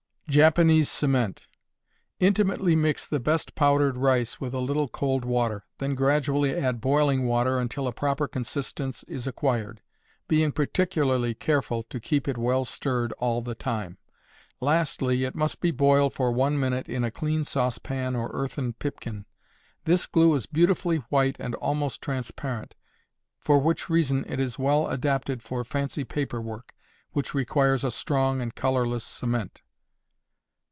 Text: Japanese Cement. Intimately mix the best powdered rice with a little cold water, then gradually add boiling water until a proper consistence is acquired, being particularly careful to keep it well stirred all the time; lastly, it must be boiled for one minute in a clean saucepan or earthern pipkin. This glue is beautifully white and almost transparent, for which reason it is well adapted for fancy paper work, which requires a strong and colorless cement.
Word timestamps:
Japanese 0.29 0.89
Cement. 0.89 1.45
Intimately 2.21 2.73
mix 2.73 3.05
the 3.05 3.19
best 3.19 3.53
powdered 3.53 3.97
rice 3.97 4.39
with 4.39 4.53
a 4.53 4.59
little 4.61 4.87
cold 4.87 5.25
water, 5.25 5.65
then 5.79 5.93
gradually 5.93 6.55
add 6.55 6.79
boiling 6.79 7.25
water 7.25 7.59
until 7.59 7.85
a 7.85 7.91
proper 7.91 8.29
consistence 8.29 9.03
is 9.09 9.27
acquired, 9.27 9.81
being 10.29 10.53
particularly 10.53 11.33
careful 11.33 11.83
to 11.83 11.99
keep 11.99 12.29
it 12.29 12.37
well 12.37 12.63
stirred 12.63 13.11
all 13.17 13.41
the 13.41 13.55
time; 13.55 13.97
lastly, 14.61 15.25
it 15.25 15.35
must 15.35 15.59
be 15.59 15.69
boiled 15.69 16.13
for 16.13 16.31
one 16.31 16.57
minute 16.57 16.87
in 16.87 17.03
a 17.03 17.11
clean 17.11 17.43
saucepan 17.43 18.15
or 18.15 18.29
earthern 18.31 18.71
pipkin. 18.71 19.25
This 19.83 20.05
glue 20.05 20.33
is 20.33 20.45
beautifully 20.45 20.99
white 21.09 21.35
and 21.41 21.55
almost 21.55 22.01
transparent, 22.01 22.73
for 23.41 23.59
which 23.59 23.89
reason 23.89 24.23
it 24.29 24.39
is 24.39 24.57
well 24.57 24.87
adapted 24.87 25.43
for 25.43 25.65
fancy 25.65 26.05
paper 26.05 26.39
work, 26.39 26.73
which 27.11 27.33
requires 27.33 27.83
a 27.83 27.91
strong 27.91 28.39
and 28.39 28.55
colorless 28.55 29.03
cement. 29.03 29.61